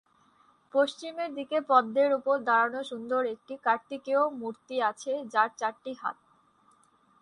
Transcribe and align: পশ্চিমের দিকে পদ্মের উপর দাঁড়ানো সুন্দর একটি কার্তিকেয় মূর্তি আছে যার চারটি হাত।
পশ্চিমের 0.73 1.29
দিকে 1.37 1.57
পদ্মের 1.69 2.11
উপর 2.19 2.35
দাঁড়ানো 2.47 2.81
সুন্দর 2.91 3.21
একটি 3.33 3.53
কার্তিকেয় 3.65 4.23
মূর্তি 4.39 4.75
আছে 4.89 5.11
যার 5.33 5.49
চারটি 5.59 5.91
হাত। 6.01 6.17